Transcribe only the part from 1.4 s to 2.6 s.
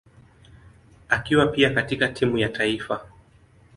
pia katika timu ya